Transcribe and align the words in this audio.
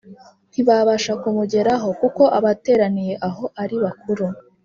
Ntibabasha 0.49 1.11
kumugeraho 1.21 1.87
kuko 2.01 2.23
abateraniye 2.37 3.13
aho 3.27 3.43
ari 3.61 3.75
bakuru 3.83 4.25